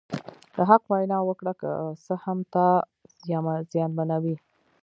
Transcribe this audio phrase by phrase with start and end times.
[0.55, 1.69] د حق وینا وکړه که
[2.05, 2.67] څه هم تا
[3.73, 4.35] زیانمنوي.